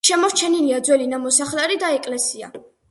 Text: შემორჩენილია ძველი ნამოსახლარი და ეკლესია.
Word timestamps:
შემორჩენილია 0.09 0.79
ძველი 0.87 1.07
ნამოსახლარი 1.13 1.81
და 1.87 1.95
ეკლესია. 2.01 2.53